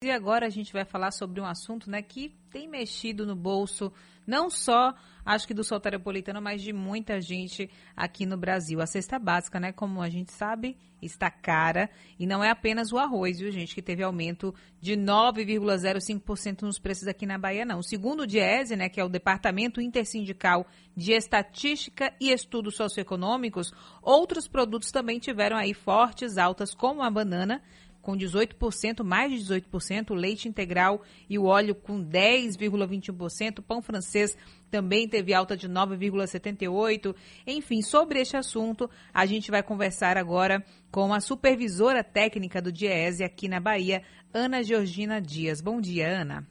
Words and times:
E 0.00 0.12
agora 0.12 0.46
a 0.46 0.48
gente 0.48 0.72
vai 0.72 0.84
falar 0.84 1.10
sobre 1.10 1.40
um 1.40 1.44
assunto 1.44 1.90
né, 1.90 2.00
que 2.00 2.32
tem 2.52 2.68
mexido 2.68 3.26
no 3.26 3.34
bolso, 3.34 3.92
não 4.24 4.48
só, 4.48 4.94
acho 5.26 5.44
que 5.44 5.52
do 5.52 5.64
soteropolitano, 5.64 6.40
mas 6.40 6.62
de 6.62 6.72
muita 6.72 7.20
gente 7.20 7.68
aqui 7.96 8.24
no 8.24 8.36
Brasil. 8.36 8.80
A 8.80 8.86
cesta 8.86 9.18
básica, 9.18 9.58
né, 9.58 9.72
como 9.72 10.00
a 10.00 10.08
gente 10.08 10.30
sabe, 10.30 10.76
está 11.02 11.28
cara. 11.32 11.90
E 12.16 12.28
não 12.28 12.44
é 12.44 12.48
apenas 12.48 12.92
o 12.92 12.98
arroz, 12.98 13.40
viu, 13.40 13.50
gente, 13.50 13.74
que 13.74 13.82
teve 13.82 14.04
aumento 14.04 14.54
de 14.80 14.92
9,05% 14.94 16.62
nos 16.62 16.78
preços 16.78 17.08
aqui 17.08 17.26
na 17.26 17.36
Bahia, 17.36 17.64
não. 17.64 17.82
Segundo 17.82 18.20
o 18.20 18.26
DIESE, 18.26 18.76
né, 18.76 18.88
que 18.88 19.00
é 19.00 19.04
o 19.04 19.08
Departamento 19.08 19.80
Intersindical 19.80 20.64
de 20.96 21.10
Estatística 21.10 22.14
e 22.20 22.30
Estudos 22.30 22.76
Socioeconômicos, 22.76 23.72
outros 24.00 24.46
produtos 24.46 24.92
também 24.92 25.18
tiveram 25.18 25.56
aí 25.56 25.74
fortes 25.74 26.38
altas, 26.38 26.72
como 26.72 27.02
a 27.02 27.10
banana, 27.10 27.60
com 28.08 28.16
18%, 28.16 29.04
mais 29.04 29.30
de 29.30 29.38
18%, 29.38 30.12
o 30.12 30.14
leite 30.14 30.48
integral 30.48 31.02
e 31.28 31.38
o 31.38 31.44
óleo 31.44 31.74
com 31.74 32.02
10,21%, 32.02 33.60
pão 33.60 33.82
francês 33.82 34.34
também 34.70 35.06
teve 35.06 35.34
alta 35.34 35.54
de 35.54 35.68
9,78%. 35.68 37.14
Enfim, 37.46 37.82
sobre 37.82 38.18
este 38.18 38.34
assunto, 38.34 38.88
a 39.12 39.26
gente 39.26 39.50
vai 39.50 39.62
conversar 39.62 40.16
agora 40.16 40.64
com 40.90 41.12
a 41.12 41.20
supervisora 41.20 42.02
técnica 42.02 42.62
do 42.62 42.72
DIESE 42.72 43.22
aqui 43.22 43.46
na 43.46 43.60
Bahia, 43.60 44.02
Ana 44.32 44.62
Georgina 44.62 45.20
Dias. 45.20 45.60
Bom 45.60 45.78
dia, 45.78 46.08
Ana. 46.08 46.48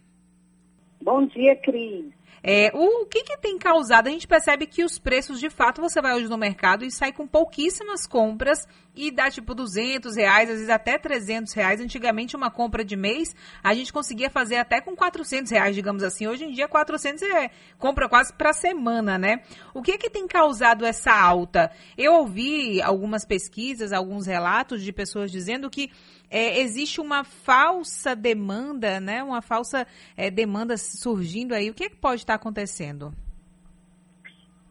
Bom 1.02 1.26
dia, 1.26 1.56
Cris. 1.56 2.06
É, 2.44 2.72
o, 2.74 3.06
que, 3.06 3.24
que 3.24 3.38
tem 3.38 3.58
causado? 3.58 4.08
A 4.08 4.12
gente 4.12 4.28
percebe 4.28 4.66
que 4.66 4.84
os 4.84 5.00
preços, 5.00 5.40
de 5.40 5.50
fato, 5.50 5.82
você 5.82 6.02
vai 6.02 6.16
hoje 6.16 6.28
no 6.28 6.38
mercado 6.38 6.86
e 6.86 6.92
sai 6.92 7.12
com 7.12 7.28
pouquíssimas 7.28 8.06
compras 8.06 8.68
e 8.96 9.12
dá 9.12 9.30
tipo 9.30 9.54
200 9.54 10.16
reais, 10.16 10.50
às 10.50 10.56
vezes 10.56 10.70
até 10.70 10.98
300 10.98 11.54
reais. 11.54 11.80
Antigamente, 11.80 12.36
uma 12.36 12.50
compra 12.50 12.84
de 12.84 12.96
mês, 12.96 13.36
a 13.64 13.74
gente 13.74 13.94
conseguia 13.94 14.30
fazer 14.30 14.58
até 14.58 14.82
com 14.82 14.96
400 14.96 15.52
reais, 15.52 15.76
digamos 15.76 16.04
assim. 16.04 16.28
Hoje 16.28 16.46
em 16.46 16.52
dia, 16.52 16.68
400 16.68 17.22
é 17.22 17.52
compra 17.78 18.10
quase 18.10 18.34
para 18.34 18.54
semana, 18.54 19.18
né? 19.18 19.44
O 19.74 19.82
que 19.82 19.98
que 19.98 20.10
tem 20.10 20.28
causado 20.28 20.86
essa 20.86 21.14
alta? 21.14 21.72
Eu 21.98 22.16
ouvi 22.16 22.82
algumas 22.82 23.24
pesquisas, 23.24 23.94
alguns 23.94 24.26
relatos 24.26 24.82
de 24.82 24.92
pessoas 24.92 25.32
dizendo 25.32 25.70
que 25.70 25.92
é, 26.30 26.60
existe 26.60 27.00
uma 27.00 27.24
falsa 27.24 28.16
demanda, 28.16 29.00
né? 29.00 29.24
Uma 29.24 29.42
falsa 29.42 29.88
é, 30.16 30.30
demanda 30.30 30.78
surgindo 30.78 31.54
aí. 31.54 31.70
O 31.70 31.74
que, 31.74 31.86
é 31.86 31.90
que 31.90 31.96
pode 31.96 32.22
estar 32.28 32.36
acontecendo? 32.36 33.14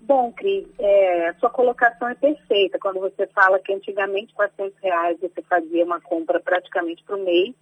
Bom, 0.02 0.30
Cris, 0.32 0.68
é, 0.78 1.34
sua 1.40 1.50
colocação 1.50 2.08
é 2.08 2.14
perfeita. 2.14 2.78
Quando 2.78 3.00
você 3.00 3.26
fala 3.28 3.58
que 3.58 3.72
antigamente 3.72 4.34
400 4.34 4.78
reais 4.80 5.18
você 5.20 5.42
fazia 5.42 5.84
uma 5.84 6.00
compra 6.00 6.38
praticamente 6.38 7.02
por 7.04 7.18
mês 7.18 7.54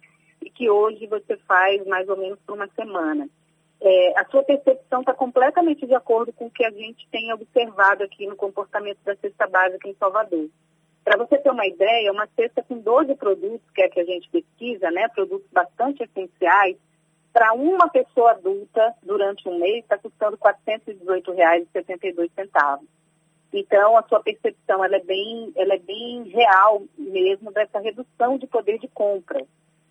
e 0.43 0.49
que 0.49 0.69
hoje 0.69 1.07
você 1.07 1.37
faz 1.47 1.85
mais 1.87 2.07
ou 2.07 2.17
menos 2.17 2.37
por 2.45 2.55
uma 2.55 2.67
semana. 2.75 3.27
É, 3.81 4.19
a 4.19 4.25
sua 4.25 4.43
percepção 4.43 4.99
está 4.99 5.13
completamente 5.13 5.87
de 5.87 5.95
acordo 5.95 6.31
com 6.33 6.45
o 6.45 6.51
que 6.51 6.63
a 6.63 6.71
gente 6.71 7.07
tem 7.09 7.33
observado 7.33 8.03
aqui 8.03 8.27
no 8.27 8.35
comportamento 8.35 8.99
da 9.03 9.15
cesta 9.15 9.47
básica 9.47 9.87
em 9.87 9.95
Salvador. 9.95 10.47
Para 11.03 11.17
você 11.17 11.37
ter 11.37 11.49
uma 11.49 11.65
ideia, 11.65 12.11
uma 12.11 12.27
cesta 12.35 12.63
com 12.63 12.77
12 12.77 13.15
produtos, 13.15 13.69
que 13.73 13.81
é 13.81 13.89
que 13.89 13.99
a 13.99 14.05
gente 14.05 14.29
pesquisa, 14.29 14.89
né, 14.91 15.07
produtos 15.09 15.47
bastante 15.51 16.03
essenciais, 16.03 16.77
para 17.35 17.51
uma 17.51 17.89
pessoa 17.89 18.31
adulta, 18.31 18.95
durante 19.03 19.49
um 19.49 19.59
mês, 19.59 19.83
está 19.83 19.97
custando 19.97 20.39
R$ 20.41 20.53
418,72. 20.87 22.79
Então, 23.51 23.97
a 23.97 24.03
sua 24.03 24.23
percepção 24.23 24.85
ela 24.85 24.95
é, 24.95 25.03
bem, 25.03 25.51
ela 25.53 25.73
é 25.73 25.79
bem 25.79 26.23
real 26.29 26.83
mesmo 26.97 27.51
dessa 27.51 27.77
redução 27.79 28.37
de 28.37 28.47
poder 28.47 28.79
de 28.79 28.87
compra. 28.87 29.45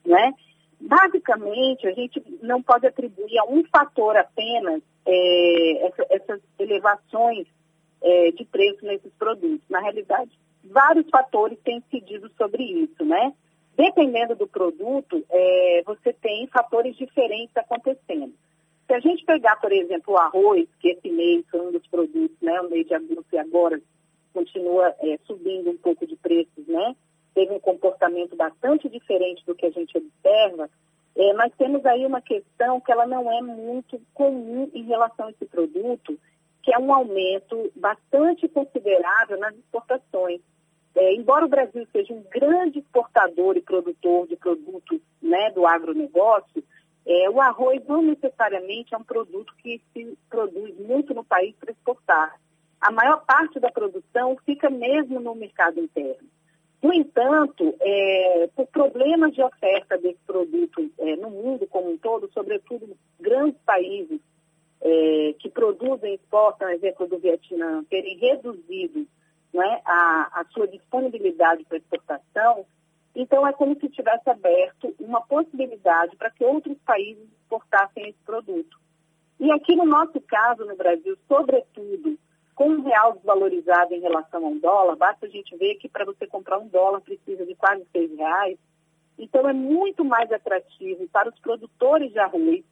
Né? 0.06 0.33
Basicamente, 0.81 1.86
a 1.86 1.92
gente 1.92 2.25
não 2.41 2.62
pode 2.62 2.86
atribuir 2.86 3.39
a 3.39 3.45
um 3.45 3.62
fator 3.64 4.17
apenas 4.17 4.81
é, 5.05 5.86
essa, 5.86 6.06
essas 6.08 6.41
elevações 6.58 7.47
é, 8.01 8.31
de 8.31 8.47
preço 8.47 8.86
nesses 8.86 9.12
produtos. 9.19 9.68
Na 9.68 9.80
realidade, 9.80 10.30
vários 10.64 11.11
fatores 11.11 11.58
têm 11.63 11.77
incidido 11.77 12.30
sobre 12.39 12.63
isso, 12.63 13.05
né? 13.05 13.35
Dependendo 13.77 14.36
do 14.36 14.46
produto, 14.46 15.24
é, 15.29 15.83
você 15.85 16.12
tem 16.12 16.46
fatores 16.46 16.96
diferentes 16.96 17.57
acontecendo. 17.57 18.33
Se 18.86 18.95
a 18.95 19.01
gente 19.01 19.24
pegar, 19.24 19.57
por 19.57 19.73
exemplo, 19.73 20.14
o 20.14 20.18
arroz, 20.18 20.68
que 20.79 20.89
esse 20.89 21.11
mês 21.11 21.45
foi 21.51 21.61
um 21.61 21.73
dos 21.73 21.86
produtos, 21.86 22.36
né, 22.40 22.61
o 22.61 22.70
mês 22.70 22.86
de 22.86 22.95
agosto 22.95 23.33
e 23.33 23.39
agora 23.39 23.80
continua 24.33 24.95
é, 25.01 25.18
subindo 25.27 25.70
um 25.70 25.77
pouco 25.79 26.07
de 26.07 26.17
preços, 26.17 26.67
né? 26.67 26.95
Teve 27.35 27.52
um 27.52 27.61
comportamento 27.61 28.36
bastante 28.36 28.89
diferente 28.89 29.45
do 29.46 29.55
que 29.55 29.67
a 29.67 29.70
gente 29.70 29.96
observa, 29.96 30.68
é, 31.17 31.33
mas 31.33 31.52
temos 31.56 31.85
aí 31.86 32.05
uma 32.05 32.20
questão 32.20 32.80
que 32.80 32.92
ela 32.92 33.06
não 33.06 33.30
é 33.30 33.41
muito 33.41 34.01
comum 34.12 34.70
em 34.74 34.83
relação 34.83 35.27
a 35.27 35.30
esse 35.30 35.46
produto, 35.46 36.18
que 36.62 36.74
é 36.74 36.79
um 36.79 36.92
aumento 36.92 37.73
bastante 37.77 38.48
considerável 38.48 39.39
nas 39.39 39.55
exportações. 39.55 40.41
É, 40.96 41.14
embora 41.14 41.44
o 41.44 41.48
Brasil 41.48 41.86
seja 41.92 42.12
um 42.12 42.22
grande 42.30 42.78
exportador 42.78 43.56
e 43.56 43.62
produtor 43.62 44.28
de 44.28 44.36
produtos 44.36 45.00
né, 45.20 45.50
do 45.50 45.66
agronegócio, 45.66 46.62
é, 47.06 47.28
o 47.28 47.40
arroz 47.40 47.82
não 47.86 48.00
necessariamente 48.02 48.94
é 48.94 48.96
um 48.96 49.02
produto 49.02 49.55
que 49.62 49.80
se 49.92 50.16
produz 50.30 50.78
muito 50.78 51.12
no 51.12 51.24
país 51.24 51.55
para 51.56 51.72
exportar. 51.72 52.40
A 52.80 52.92
maior 52.92 53.24
parte 53.24 53.58
da 53.58 53.70
produção 53.70 54.36
fica 54.44 54.70
mesmo 54.70 55.18
no 55.18 55.34
mercado 55.34 55.80
interno. 55.80 56.28
No 56.82 56.92
entanto, 56.92 57.74
é, 57.80 58.48
por 58.55 58.66
problemas 58.66 59.32
de 59.34 59.42
oferta 59.42 59.96
desse 59.98 60.20
produto 60.26 60.90
é, 60.98 61.16
no 61.16 61.30
mundo 61.30 61.66
como 61.66 61.90
um 61.90 61.96
todo, 61.96 62.30
sobretudo 62.32 62.96
grandes 63.18 63.58
países 63.64 64.20
é, 64.82 65.34
que 65.38 65.48
produzem 65.48 66.12
e 66.12 66.16
exportam, 66.16 66.68
exemplo 66.68 67.06
do 67.06 67.18
Vietnã, 67.18 67.82
terem 67.88 68.18
reduzido 68.18 69.06
né, 69.55 69.81
a, 69.85 70.41
a 70.41 70.45
sua 70.53 70.67
disponibilidade 70.67 71.65
para 71.65 71.79
exportação, 71.79 72.67
então 73.15 73.47
é 73.47 73.53
como 73.53 73.79
se 73.79 73.89
tivesse 73.89 74.29
aberto 74.29 74.95
uma 74.98 75.23
possibilidade 75.23 76.17
para 76.17 76.31
que 76.31 76.45
outros 76.45 76.77
países 76.85 77.25
exportassem 77.41 78.09
esse 78.09 78.19
produto. 78.27 78.77
E 79.39 79.51
aqui 79.53 79.77
no 79.77 79.85
nosso 79.85 80.20
caso, 80.20 80.65
no 80.65 80.77
Brasil, 80.77 81.17
sobretudo, 81.29 82.19
com 82.55 82.69
o 82.70 82.83
real 82.83 83.15
desvalorizado 83.15 83.95
em 83.95 84.01
relação 84.01 84.45
ao 84.45 84.55
dólar, 84.57 84.97
basta 84.97 85.27
a 85.27 85.29
gente 85.29 85.57
ver 85.57 85.77
que 85.77 85.89
para 85.89 86.05
você 86.05 86.27
comprar 86.27 86.59
um 86.59 86.69
dólar 86.69 87.01
precisa 87.01 87.47
de 87.47 87.55
quase 87.55 87.85
seis 87.92 88.11
reais. 88.17 88.59
Então 89.17 89.48
é 89.48 89.53
muito 89.53 90.05
mais 90.05 90.31
atrativo 90.33 91.07
para 91.09 91.29
os 91.29 91.39
produtores 91.39 92.13
de 92.13 92.19
arroz 92.19 92.65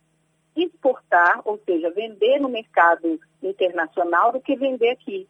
exportar, 0.57 1.41
ou 1.45 1.59
seja, 1.65 1.91
vender 1.91 2.39
no 2.41 2.49
mercado 2.49 3.19
internacional 3.43 4.33
do 4.33 4.41
que 4.41 4.57
vender 4.57 4.91
aqui. 4.91 5.29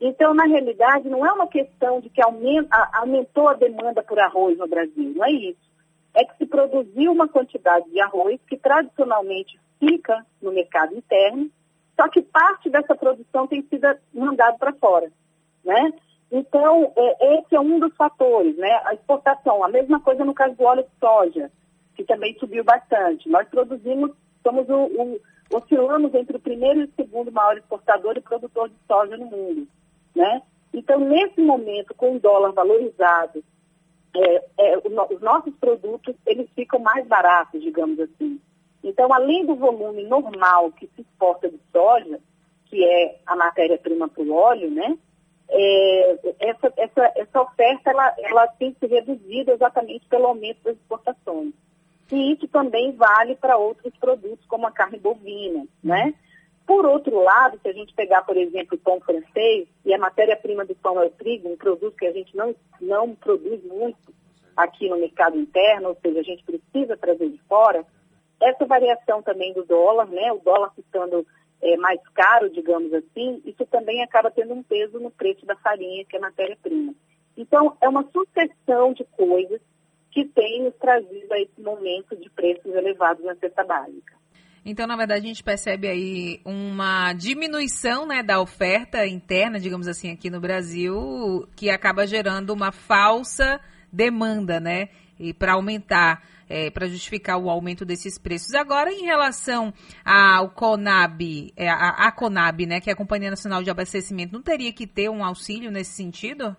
Então, 0.00 0.34
na 0.34 0.44
realidade, 0.44 1.08
não 1.08 1.24
é 1.24 1.32
uma 1.32 1.46
questão 1.46 2.00
de 2.00 2.10
que 2.10 2.20
aumentou 2.22 3.48
a 3.48 3.54
demanda 3.54 4.02
por 4.02 4.18
arroz 4.18 4.58
no 4.58 4.66
Brasil, 4.66 5.12
não 5.14 5.24
é 5.24 5.30
isso. 5.30 5.72
É 6.14 6.24
que 6.24 6.36
se 6.36 6.46
produziu 6.46 7.12
uma 7.12 7.28
quantidade 7.28 7.88
de 7.90 8.00
arroz 8.00 8.40
que 8.48 8.56
tradicionalmente 8.56 9.58
fica 9.78 10.24
no 10.42 10.52
mercado 10.52 10.94
interno, 10.96 11.50
só 11.96 12.08
que 12.08 12.22
parte 12.22 12.68
dessa 12.70 12.94
produção 12.94 13.46
tem 13.46 13.62
sido 13.62 13.86
mandada 14.12 14.56
para 14.58 14.72
fora, 14.72 15.10
né? 15.64 15.92
Então, 16.30 16.92
é, 16.96 17.38
esse 17.38 17.54
é 17.54 17.60
um 17.60 17.78
dos 17.78 17.94
fatores, 17.96 18.56
né? 18.56 18.80
A 18.84 18.94
exportação, 18.94 19.62
a 19.62 19.68
mesma 19.68 20.00
coisa 20.00 20.24
no 20.24 20.34
caso 20.34 20.54
do 20.56 20.64
óleo 20.64 20.82
de 20.82 20.90
soja, 20.98 21.50
que 21.94 22.04
também 22.04 22.36
subiu 22.38 22.64
bastante. 22.64 23.28
Nós 23.28 23.48
produzimos, 23.48 24.10
somos 24.42 24.68
o, 24.68 24.74
o 24.74 25.20
oscilamos 25.52 26.12
entre 26.14 26.36
o 26.36 26.40
primeiro 26.40 26.80
e 26.80 26.84
o 26.84 26.92
segundo 26.96 27.30
maior 27.30 27.56
exportador 27.56 28.16
e 28.16 28.20
produtor 28.20 28.68
de 28.68 28.74
soja 28.86 29.16
no 29.16 29.26
mundo. 29.26 29.68
Né? 30.14 30.42
Então, 30.72 30.98
nesse 31.00 31.40
momento, 31.40 31.94
com 31.94 32.16
o 32.16 32.20
dólar 32.20 32.52
valorizado, 32.52 33.42
é, 34.16 34.44
é, 34.58 34.78
os 34.78 35.20
nossos 35.20 35.54
produtos 35.56 36.14
eles 36.26 36.48
ficam 36.54 36.78
mais 36.78 37.06
baratos, 37.06 37.60
digamos 37.62 37.98
assim. 37.98 38.40
Então, 38.82 39.12
além 39.12 39.44
do 39.44 39.56
volume 39.56 40.04
normal 40.04 40.70
que 40.72 40.86
se 40.94 41.02
exporta 41.02 41.48
de 41.48 41.58
soja, 41.72 42.20
que 42.66 42.84
é 42.84 43.18
a 43.26 43.34
matéria-prima 43.34 44.08
para 44.08 44.22
o 44.22 44.32
óleo, 44.32 44.70
né? 44.70 44.96
É, 45.48 46.18
essa, 46.40 46.72
essa, 46.76 47.12
essa 47.16 47.42
oferta 47.42 47.90
ela, 47.90 48.14
ela 48.18 48.46
tem 48.46 48.74
se 48.78 48.86
reduzido 48.86 49.52
exatamente 49.52 50.06
pelo 50.06 50.26
aumento 50.26 50.62
das 50.62 50.76
exportações. 50.76 51.52
E 52.12 52.32
isso 52.32 52.46
também 52.48 52.92
vale 52.92 53.34
para 53.36 53.56
outros 53.56 53.92
produtos, 53.98 54.44
como 54.46 54.66
a 54.66 54.72
carne 54.72 54.98
bovina, 54.98 55.66
né? 55.82 56.14
Por 56.66 56.86
outro 56.86 57.22
lado, 57.22 57.58
se 57.60 57.68
a 57.68 57.72
gente 57.72 57.92
pegar, 57.94 58.22
por 58.22 58.36
exemplo, 58.36 58.76
o 58.76 58.78
pão 58.78 59.00
francês, 59.00 59.68
e 59.84 59.92
a 59.92 59.98
matéria-prima 59.98 60.64
do 60.64 60.74
pão 60.74 61.00
é 61.02 61.06
o 61.06 61.10
trigo, 61.10 61.50
um 61.50 61.56
produto 61.56 61.96
que 61.96 62.06
a 62.06 62.12
gente 62.12 62.34
não, 62.34 62.54
não 62.80 63.14
produz 63.14 63.62
muito 63.64 64.14
aqui 64.56 64.88
no 64.88 64.96
mercado 64.96 65.38
interno, 65.38 65.88
ou 65.90 65.98
seja, 66.00 66.20
a 66.20 66.22
gente 66.22 66.42
precisa 66.44 66.96
trazer 66.96 67.28
de 67.28 67.38
fora, 67.48 67.84
essa 68.40 68.64
variação 68.64 69.22
também 69.22 69.52
do 69.52 69.64
dólar, 69.64 70.06
né, 70.06 70.32
o 70.32 70.38
dólar 70.38 70.72
ficando 70.74 71.26
é, 71.60 71.76
mais 71.76 72.00
caro, 72.14 72.50
digamos 72.50 72.92
assim, 72.92 73.42
isso 73.44 73.64
também 73.66 74.02
acaba 74.02 74.30
tendo 74.30 74.54
um 74.54 74.62
peso 74.62 74.98
no 74.98 75.10
preço 75.10 75.44
da 75.46 75.56
farinha, 75.56 76.04
que 76.04 76.16
é 76.16 76.20
matéria-prima. 76.20 76.94
Então, 77.36 77.76
é 77.80 77.88
uma 77.88 78.08
sucessão 78.12 78.92
de 78.92 79.04
coisas 79.04 79.60
que 80.10 80.24
tem 80.24 80.62
nos 80.62 80.74
trazido 80.76 81.32
a 81.32 81.40
esse 81.40 81.60
momento 81.60 82.14
de 82.16 82.30
preços 82.30 82.72
elevados 82.72 83.24
na 83.24 83.34
cesta 83.34 83.64
básica. 83.64 84.14
Então, 84.64 84.86
na 84.86 84.96
verdade, 84.96 85.24
a 85.24 85.28
gente 85.28 85.44
percebe 85.44 85.86
aí 85.86 86.40
uma 86.42 87.12
diminuição 87.12 88.06
né, 88.06 88.22
da 88.22 88.40
oferta 88.40 89.06
interna, 89.06 89.60
digamos 89.60 89.86
assim, 89.86 90.10
aqui 90.10 90.30
no 90.30 90.40
Brasil, 90.40 91.46
que 91.54 91.68
acaba 91.68 92.06
gerando 92.06 92.50
uma 92.50 92.72
falsa 92.72 93.60
demanda, 93.92 94.58
né? 94.58 94.88
E 95.20 95.34
para 95.34 95.52
aumentar, 95.52 96.22
é, 96.48 96.70
para 96.70 96.88
justificar 96.88 97.38
o 97.38 97.50
aumento 97.50 97.84
desses 97.84 98.18
preços. 98.18 98.54
Agora, 98.54 98.90
em 98.90 99.04
relação 99.04 99.72
ao 100.02 100.48
CONAB, 100.50 101.52
é, 101.56 101.68
a, 101.68 101.90
a 102.08 102.10
CONAB, 102.10 102.66
né, 102.66 102.80
que 102.80 102.88
é 102.88 102.94
a 102.94 102.96
Companhia 102.96 103.30
Nacional 103.30 103.62
de 103.62 103.70
Abastecimento, 103.70 104.32
não 104.32 104.42
teria 104.42 104.72
que 104.72 104.86
ter 104.86 105.10
um 105.10 105.22
auxílio 105.22 105.70
nesse 105.70 105.92
sentido? 105.92 106.56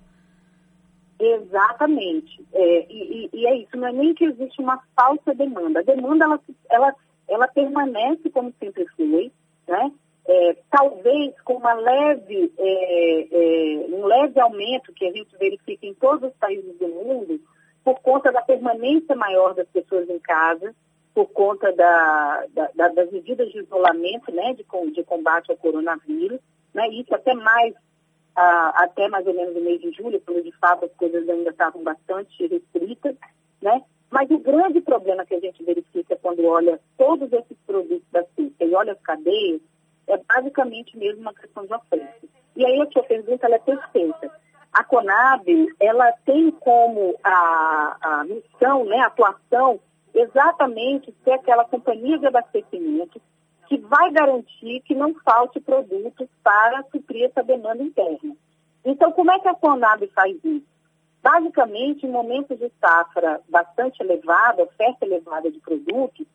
Exatamente. 1.19 2.45
É, 2.53 2.85
e, 2.89 3.29
e, 3.33 3.47
é 3.47 3.57
isso, 3.57 3.75
não 3.75 3.87
é 3.87 3.93
nem 3.93 4.13
que 4.13 4.25
existe 4.25 4.61
uma 4.61 4.79
falsa 4.95 5.33
demanda. 5.33 5.79
A 5.79 5.83
demanda, 5.83 6.25
ela, 6.25 6.39
ela, 6.69 6.95
ela 7.27 7.47
permanece 7.47 8.29
como 8.29 8.53
sempre 8.59 8.85
foi, 8.95 9.31
né? 9.67 9.91
É, 10.27 10.57
talvez 10.71 11.39
com 11.41 11.53
uma 11.53 11.73
leve, 11.73 12.51
é, 12.57 13.27
é, 13.31 13.85
um 13.89 14.05
leve 14.05 14.39
aumento 14.39 14.91
que 14.93 15.05
a 15.05 15.11
gente 15.11 15.37
verifica 15.37 15.85
em 15.85 15.93
todos 15.93 16.31
os 16.31 16.35
países 16.37 16.75
do 16.79 16.87
mundo, 16.87 17.39
por 17.83 18.01
conta 18.01 18.31
da 18.31 18.41
permanência 18.41 19.15
maior 19.15 19.53
das 19.53 19.67
pessoas 19.67 20.09
em 20.09 20.17
casa, 20.17 20.73
por 21.13 21.27
conta 21.27 21.71
da, 21.73 22.45
da, 22.75 22.87
das 22.89 23.11
medidas 23.11 23.51
de 23.51 23.59
isolamento, 23.59 24.31
né, 24.31 24.53
de, 24.53 24.65
de 24.91 25.03
combate 25.03 25.51
ao 25.51 25.57
coronavírus, 25.57 26.39
né, 26.73 26.87
isso 26.89 27.13
até 27.13 27.33
mais 27.33 27.73
até 28.35 29.07
mais 29.07 29.25
ou 29.25 29.33
menos 29.33 29.55
o 29.55 29.61
mês 29.61 29.79
de 29.79 29.91
julho, 29.91 30.21
quando 30.25 30.43
de 30.43 30.51
fato 30.57 30.83
as 30.83 30.93
coisas 30.95 31.27
ainda 31.29 31.51
estavam 31.51 31.81
bastante 31.81 32.45
restritas, 32.47 33.15
né? 33.61 33.81
Mas 34.15 34.31
o 34.31 34.39
grande 34.39 34.79
problema 34.79 35.25
que 35.25 35.35
a 35.35 35.39
gente 35.41 35.61
verifica 35.61 36.17
quando 36.21 36.45
olha 36.45 36.79
todos 36.97 37.29
esses 37.33 37.57
produtos 37.67 38.07
da 38.13 38.23
cesta 38.23 38.63
e 38.63 38.73
olha 38.73 38.93
as 38.93 39.01
cadeias, 39.01 39.59
é 40.07 40.15
basicamente 40.15 40.97
mesmo 40.97 41.19
uma 41.19 41.33
questão 41.33 41.65
de 41.65 41.73
oferta. 41.73 42.25
E 42.55 42.65
aí 42.65 42.81
a 42.81 42.89
sua 42.91 43.03
pergunta 43.03 43.45
é 43.53 43.59
perfeita. 43.59 44.31
A 44.71 44.85
Conab, 44.85 45.43
ela 45.81 46.13
tem 46.25 46.49
como 46.49 47.13
a, 47.21 47.97
a 47.99 48.23
missão, 48.23 48.85
né, 48.85 48.99
a 48.99 49.07
atuação, 49.07 49.81
exatamente 50.13 51.13
ser 51.25 51.31
aquela 51.31 51.65
companhia 51.65 52.17
de 52.17 52.25
abastecimento 52.25 53.21
que 53.67 53.77
vai 53.79 54.11
garantir 54.11 54.79
que 54.85 54.95
não 54.95 55.13
falte 55.25 55.59
produtos 55.59 56.29
para 56.41 56.85
suprir 56.89 57.25
essa 57.25 57.43
demanda 57.43 57.83
interna. 57.83 58.33
Então, 58.85 59.11
como 59.11 59.29
é 59.29 59.39
que 59.39 59.49
a 59.49 59.55
Conab 59.55 60.07
faz 60.15 60.37
isso? 60.41 60.74
Basicamente, 61.25 62.05
em 62.05 62.11
momentos 62.11 62.59
de 62.59 62.71
safra 62.79 63.41
bastante 63.49 63.99
elevada, 63.99 64.61
oferta 64.61 65.03
elevada 65.03 65.49
de 65.49 65.59
produtos, 65.59 66.27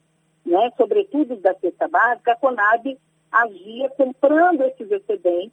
né, 0.44 0.72
sobretudo 0.76 1.36
da 1.36 1.54
cesta 1.54 1.86
básica, 1.86 2.32
a 2.32 2.36
Conab 2.36 2.98
agia 3.30 3.88
comprando 3.90 4.62
esses 4.62 4.90
excedentes 4.90 5.52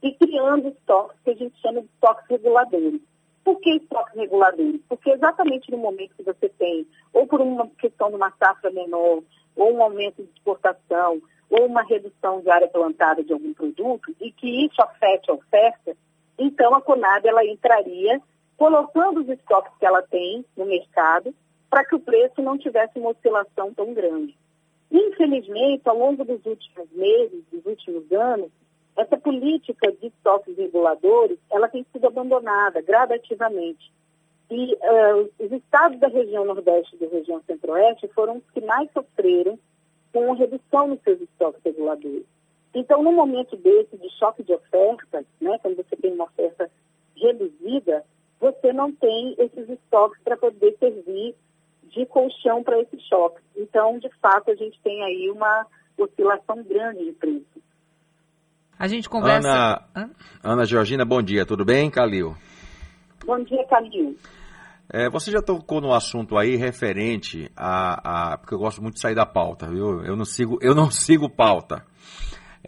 e 0.00 0.12
criando 0.12 0.68
estoques 0.68 1.18
que 1.24 1.30
a 1.30 1.34
gente 1.34 1.60
chama 1.60 1.80
de 1.80 1.88
estoques 1.88 2.28
reguladores. 2.28 3.00
Por 3.42 3.58
que 3.58 3.70
estoques 3.70 4.14
reguladores? 4.14 4.80
Porque 4.88 5.10
exatamente 5.10 5.68
no 5.72 5.78
momento 5.78 6.14
que 6.14 6.22
você 6.22 6.48
tem, 6.48 6.86
ou 7.12 7.26
por 7.26 7.40
uma 7.40 7.68
questão 7.80 8.10
de 8.10 8.14
uma 8.14 8.32
safra 8.38 8.70
menor, 8.70 9.20
ou 9.56 9.74
um 9.74 9.82
aumento 9.82 10.22
de 10.22 10.30
exportação, 10.30 11.20
ou 11.50 11.66
uma 11.66 11.82
redução 11.82 12.40
de 12.40 12.48
área 12.48 12.68
plantada 12.68 13.24
de 13.24 13.32
algum 13.32 13.52
produto, 13.52 14.14
e 14.20 14.30
que 14.30 14.64
isso 14.64 14.80
afete 14.80 15.28
a 15.28 15.34
oferta, 15.34 15.96
então 16.38 16.72
a 16.72 16.80
Conab 16.80 17.26
ela 17.26 17.44
entraria 17.44 18.22
colocando 18.56 19.20
os 19.20 19.28
estoques 19.28 19.72
que 19.78 19.86
ela 19.86 20.02
tem 20.02 20.44
no 20.56 20.66
mercado 20.66 21.34
para 21.68 21.84
que 21.84 21.94
o 21.94 22.00
preço 22.00 22.40
não 22.40 22.56
tivesse 22.56 22.98
uma 22.98 23.10
oscilação 23.10 23.72
tão 23.74 23.92
grande. 23.92 24.36
Infelizmente, 24.90 25.88
ao 25.88 25.98
longo 25.98 26.24
dos 26.24 26.44
últimos 26.46 26.90
meses, 26.92 27.44
dos 27.50 27.64
últimos 27.66 28.10
anos, 28.12 28.50
essa 28.96 29.16
política 29.16 29.92
de 29.92 30.06
estoques 30.06 30.56
reguladores, 30.56 31.38
ela 31.50 31.68
tem 31.68 31.84
sido 31.92 32.06
abandonada 32.06 32.80
gradativamente. 32.80 33.92
E 34.50 34.74
uh, 34.74 35.30
os 35.38 35.52
estados 35.52 35.98
da 35.98 36.08
região 36.08 36.44
Nordeste 36.44 36.94
e 36.94 36.98
da 36.98 37.08
região 37.08 37.42
Centro-Oeste 37.46 38.08
foram 38.14 38.36
os 38.36 38.50
que 38.54 38.60
mais 38.64 38.90
sofreram 38.92 39.58
com 40.12 40.32
redução 40.32 40.86
nos 40.88 41.02
seus 41.02 41.20
estoques 41.20 41.60
reguladores. 41.64 42.24
Então, 42.72 43.02
no 43.02 43.12
momento 43.12 43.56
desse 43.56 43.96
de 43.96 44.08
choque 44.18 44.42
de 44.42 44.52
oferta, 44.52 45.24
né, 45.40 45.58
quando 45.60 45.76
você 45.76 45.96
tem 45.96 46.12
uma 46.12 46.24
oferta 46.24 46.70
reduzida, 47.16 48.04
você 48.40 48.72
não 48.72 48.92
tem 48.92 49.34
esses 49.38 49.68
estoques 49.68 50.20
para 50.22 50.36
poder 50.36 50.76
servir 50.78 51.34
de 51.84 52.04
colchão 52.06 52.62
para 52.62 52.80
esse 52.80 52.98
choque. 53.08 53.40
Então, 53.56 53.98
de 53.98 54.10
fato, 54.20 54.50
a 54.50 54.54
gente 54.54 54.78
tem 54.82 55.02
aí 55.04 55.30
uma 55.30 55.66
oscilação 55.96 56.62
grande 56.62 57.04
de 57.04 57.12
preço. 57.12 57.62
A 58.78 58.86
gente 58.86 59.08
conversa. 59.08 59.82
Ana, 59.94 60.10
Ana 60.42 60.64
Georgina, 60.66 61.04
bom 61.04 61.22
dia, 61.22 61.46
tudo 61.46 61.64
bem, 61.64 61.90
Calil? 61.90 62.36
Bom 63.24 63.42
dia, 63.42 63.66
Calil. 63.66 64.16
É, 64.92 65.08
você 65.08 65.30
já 65.30 65.40
tocou 65.40 65.80
no 65.80 65.92
assunto 65.92 66.36
aí 66.36 66.54
referente 66.56 67.50
a, 67.56 68.32
a, 68.32 68.38
porque 68.38 68.54
eu 68.54 68.58
gosto 68.58 68.82
muito 68.82 68.94
de 68.94 69.00
sair 69.00 69.14
da 69.14 69.26
pauta, 69.26 69.66
viu? 69.68 70.04
Eu 70.04 70.14
não 70.14 70.24
sigo, 70.24 70.58
eu 70.60 70.74
não 70.74 70.90
sigo 70.92 71.28
pauta. 71.28 71.84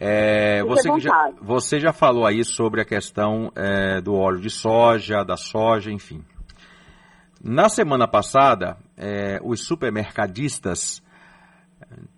É, 0.01 0.63
você, 0.63 0.89
já, 1.01 1.31
você 1.41 1.77
já 1.77 1.91
falou 1.91 2.25
aí 2.25 2.45
sobre 2.45 2.79
a 2.79 2.85
questão 2.85 3.51
é, 3.53 3.99
do 3.99 4.15
óleo 4.15 4.39
de 4.39 4.49
soja, 4.49 5.25
da 5.25 5.35
soja, 5.35 5.91
enfim. 5.91 6.23
Na 7.43 7.67
semana 7.67 8.07
passada, 8.07 8.77
é, 8.95 9.39
os 9.43 9.65
supermercadistas 9.65 11.03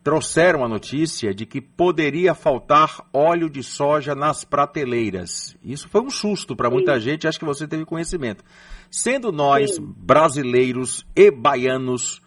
trouxeram 0.04 0.64
a 0.64 0.70
notícia 0.70 1.34
de 1.34 1.46
que 1.46 1.62
poderia 1.62 2.34
faltar 2.36 3.04
óleo 3.14 3.50
de 3.50 3.64
soja 3.64 4.14
nas 4.14 4.44
prateleiras. 4.44 5.56
Isso 5.64 5.90
foi 5.90 6.02
um 6.02 6.10
susto 6.10 6.56
para 6.56 6.70
muita 6.70 7.00
gente, 7.00 7.28
acho 7.28 7.40
que 7.40 7.46
você 7.46 7.68
teve 7.68 7.86
conhecimento. 7.86 8.44
Sendo 8.90 9.32
nós, 9.32 9.76
Sim. 9.76 9.94
brasileiros 9.98 11.06
e 11.16 11.32
baianos, 11.32 12.22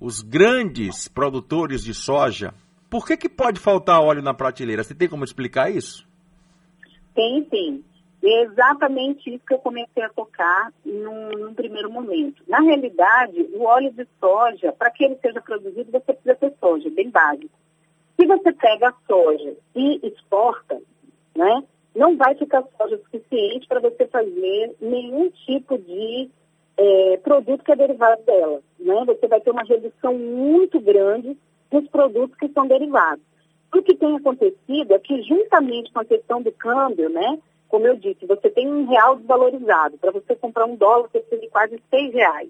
os 0.00 0.22
grandes 0.22 1.08
produtores 1.08 1.84
de 1.84 1.92
soja, 1.92 2.54
por 2.90 3.06
que, 3.06 3.16
que 3.16 3.28
pode 3.28 3.60
faltar 3.60 4.00
óleo 4.00 4.22
na 4.22 4.34
prateleira? 4.34 4.82
Você 4.82 4.94
tem 4.94 5.08
como 5.08 5.24
explicar 5.24 5.70
isso? 5.70 6.06
Tem, 7.14 7.46
sim. 7.50 7.84
É 8.22 8.42
exatamente 8.42 9.32
isso 9.32 9.44
que 9.46 9.54
eu 9.54 9.58
comecei 9.58 10.02
a 10.02 10.08
tocar 10.08 10.72
num, 10.84 11.30
num, 11.30 11.54
primeiro 11.54 11.90
momento. 11.90 12.42
Na 12.48 12.60
realidade, 12.60 13.42
o 13.54 13.62
óleo 13.62 13.92
de 13.92 14.06
soja, 14.18 14.72
para 14.72 14.90
que 14.90 15.04
ele 15.04 15.16
seja 15.22 15.40
produzido, 15.40 15.90
você 15.90 16.12
precisa 16.12 16.34
ter 16.34 16.52
soja, 16.58 16.90
bem 16.90 17.10
básico. 17.10 17.56
Se 18.18 18.26
você 18.26 18.52
pega 18.52 18.88
a 18.88 18.94
soja 19.06 19.54
e 19.76 20.00
exporta, 20.08 20.80
né, 21.36 21.62
não 21.94 22.16
vai 22.16 22.34
ficar 22.34 22.64
soja 22.76 22.98
suficiente 22.98 23.68
para 23.68 23.80
você 23.80 24.06
fazer 24.08 24.74
nenhum 24.80 25.30
tipo 25.30 25.78
de 25.78 26.28
é, 26.76 27.16
produto 27.18 27.62
que 27.64 27.70
é 27.70 27.76
derivado 27.76 28.22
dela. 28.24 28.60
Né? 28.80 29.04
Você 29.06 29.28
vai 29.28 29.40
ter 29.40 29.50
uma 29.50 29.62
redução 29.62 30.14
muito 30.18 30.80
grande 30.80 31.36
nos 31.72 31.88
produtos 31.88 32.36
que 32.38 32.48
são 32.48 32.66
derivados. 32.66 33.24
O 33.74 33.82
que 33.82 33.94
tem 33.94 34.16
acontecido 34.16 34.94
é 34.94 34.98
que, 34.98 35.22
juntamente 35.22 35.92
com 35.92 36.00
a 36.00 36.04
questão 36.04 36.40
do 36.40 36.50
câmbio, 36.52 37.08
né, 37.10 37.38
como 37.68 37.86
eu 37.86 37.96
disse, 37.96 38.26
você 38.26 38.48
tem 38.50 38.66
um 38.66 38.86
real 38.86 39.16
desvalorizado. 39.16 39.98
Para 39.98 40.10
você 40.10 40.34
comprar 40.34 40.64
um 40.64 40.74
dólar, 40.74 41.08
você 41.08 41.20
precisa 41.20 41.40
de 41.42 41.48
quase 41.48 41.82
seis 41.90 42.12
reais. 42.14 42.48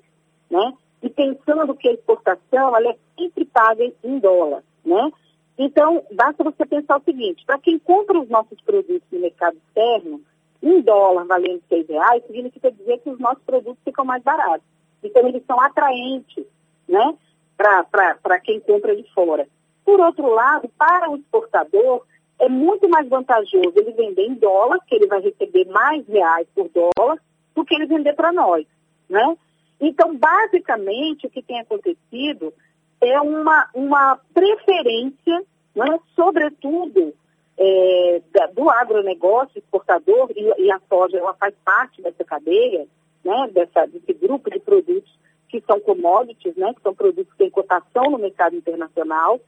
Né? 0.48 0.72
E 1.02 1.10
pensando 1.10 1.74
que 1.74 1.88
a 1.88 1.92
exportação 1.92 2.76
ela 2.76 2.90
é 2.90 2.96
sempre 3.18 3.44
paga 3.44 3.84
em 4.04 4.18
dólar. 4.20 4.62
Né? 4.84 5.10
Então, 5.58 6.04
basta 6.12 6.44
você 6.44 6.64
pensar 6.64 6.98
o 6.98 7.04
seguinte, 7.04 7.44
para 7.44 7.58
quem 7.58 7.78
compra 7.80 8.20
os 8.20 8.28
nossos 8.28 8.60
produtos 8.60 9.02
no 9.10 9.18
mercado 9.18 9.56
externo, 9.56 10.20
um 10.62 10.80
dólar 10.80 11.24
valendo 11.26 11.62
seis 11.68 11.86
reais, 11.88 12.24
significa 12.26 12.70
dizer 12.70 12.98
que 12.98 13.10
os 13.10 13.18
nossos 13.18 13.42
produtos 13.44 13.82
ficam 13.84 14.04
mais 14.04 14.22
baratos. 14.22 14.66
Então, 15.02 15.26
eles 15.26 15.44
são 15.46 15.60
atraentes, 15.60 16.44
né, 16.88 17.14
para 17.58 18.40
quem 18.40 18.60
compra 18.60 18.94
de 18.94 19.02
fora. 19.12 19.46
Por 19.84 20.00
outro 20.00 20.28
lado, 20.28 20.70
para 20.78 21.10
o 21.10 21.16
exportador, 21.16 22.04
é 22.38 22.48
muito 22.48 22.88
mais 22.88 23.08
vantajoso 23.08 23.72
ele 23.74 23.92
vender 23.92 24.26
em 24.26 24.34
dólar, 24.34 24.78
que 24.86 24.94
ele 24.94 25.08
vai 25.08 25.20
receber 25.20 25.66
mais 25.66 26.06
reais 26.06 26.46
por 26.54 26.68
dólar, 26.68 27.18
do 27.54 27.64
que 27.64 27.74
ele 27.74 27.86
vender 27.86 28.14
para 28.14 28.32
nós, 28.32 28.64
né? 29.08 29.36
Então, 29.80 30.16
basicamente, 30.16 31.26
o 31.26 31.30
que 31.30 31.42
tem 31.42 31.58
acontecido 31.60 32.52
é 33.00 33.20
uma, 33.20 33.68
uma 33.74 34.20
preferência, 34.32 35.42
né, 35.74 35.98
sobretudo, 36.14 37.12
é, 37.56 38.22
da, 38.32 38.46
do 38.46 38.70
agronegócio 38.70 39.58
exportador, 39.58 40.30
e, 40.36 40.66
e, 40.66 40.70
a 40.70 40.80
soja 40.88 41.18
ela 41.18 41.34
faz 41.34 41.54
parte 41.64 42.00
dessa 42.02 42.24
cadeia, 42.24 42.86
né, 43.24 43.50
dessa, 43.52 43.86
desse 43.86 44.12
grupo 44.14 44.50
de 44.50 44.60
produtos 44.60 45.17
que 45.48 45.62
são 45.62 45.80
commodities, 45.80 46.56
né, 46.56 46.72
que 46.74 46.82
são 46.82 46.94
produtos 46.94 47.32
que 47.32 47.38
têm 47.38 47.50
cotação 47.50 48.04
no 48.10 48.18
mercado 48.18 48.56
internacional, 48.56 49.40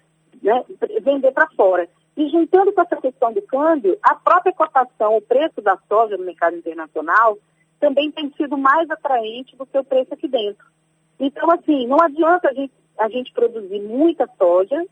né, 0.43 0.65
vender 1.03 1.33
para 1.33 1.51
fora. 1.51 1.89
E 2.17 2.29
juntando 2.29 2.73
com 2.73 2.81
essa 2.83 2.97
questão 2.97 3.33
do 3.33 3.43
câmbio, 3.43 3.99
a 4.03 4.15
própria 4.15 4.53
cotação, 4.53 5.17
o 5.17 5.23
preço 5.23 5.61
da 5.61 5.79
soja 5.89 6.17
no 6.17 6.25
mercado 6.25 6.57
internacional, 6.57 7.39
também 7.79 8.11
tem 8.11 8.33
sido 8.37 8.59
mais 8.59 8.91
atraente 8.91 9.57
do 9.57 9.65
que 9.67 9.79
o 9.79 9.85
preço 9.85 10.13
aqui 10.13 10.29
dentro. 10.29 10.65
Então, 11.19 11.51
assim, 11.51 11.87
não 11.87 12.01
adianta 12.01 12.49
a 12.49 12.53
gente, 12.53 12.73
a 12.99 13.09
gente 13.09 13.33
produzir 13.33 13.81
muita 13.81 14.29
soja 14.39 14.85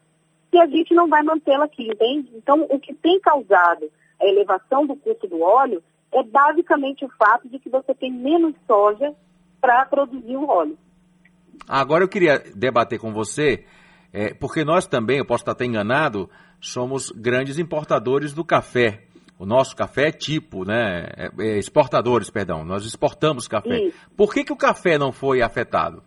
se 0.50 0.58
a 0.58 0.66
gente 0.66 0.94
não 0.94 1.08
vai 1.08 1.22
mantê-la 1.22 1.64
aqui, 1.64 1.88
entende? 1.88 2.30
Então, 2.34 2.66
o 2.70 2.78
que 2.78 2.94
tem 2.94 3.20
causado 3.20 3.90
a 4.20 4.26
elevação 4.26 4.86
do 4.86 4.96
custo 4.96 5.26
do 5.26 5.42
óleo 5.42 5.82
é 6.10 6.22
basicamente 6.22 7.04
o 7.04 7.10
fato 7.10 7.48
de 7.48 7.58
que 7.58 7.68
você 7.68 7.94
tem 7.94 8.10
menos 8.10 8.54
soja 8.66 9.14
para 9.60 9.84
produzir 9.84 10.36
o 10.36 10.48
óleo. 10.48 10.78
Agora 11.66 12.04
eu 12.04 12.08
queria 12.08 12.38
debater 12.54 12.98
com 12.98 13.12
você, 13.12 13.64
é, 14.12 14.34
porque 14.34 14.64
nós 14.64 14.86
também, 14.86 15.18
eu 15.18 15.26
posso 15.26 15.42
estar 15.42 15.52
até 15.52 15.64
enganado, 15.64 16.28
somos 16.60 17.10
grandes 17.10 17.58
importadores 17.58 18.32
do 18.32 18.44
café. 18.44 19.04
O 19.38 19.46
nosso 19.46 19.76
café 19.76 20.08
é 20.08 20.12
tipo, 20.12 20.64
né? 20.64 21.08
É, 21.16 21.30
é 21.38 21.58
exportadores, 21.58 22.28
perdão. 22.28 22.64
Nós 22.64 22.84
exportamos 22.84 23.46
café. 23.46 23.86
Isso. 23.86 24.10
Por 24.16 24.32
que, 24.34 24.44
que 24.44 24.52
o 24.52 24.56
café 24.56 24.98
não 24.98 25.12
foi 25.12 25.42
afetado? 25.42 26.02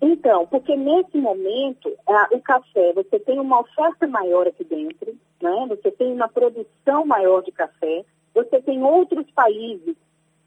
Então, 0.00 0.46
porque 0.46 0.74
nesse 0.74 1.16
momento, 1.16 1.88
o 2.32 2.40
café, 2.40 2.92
você 2.92 3.20
tem 3.20 3.38
uma 3.38 3.60
oferta 3.60 4.06
maior 4.08 4.48
aqui 4.48 4.64
dentro, 4.64 5.14
né? 5.40 5.66
Você 5.68 5.92
tem 5.92 6.12
uma 6.12 6.28
produção 6.28 7.06
maior 7.06 7.42
de 7.42 7.52
café, 7.52 8.04
você 8.34 8.60
tem 8.62 8.82
outros 8.82 9.30
países 9.30 9.94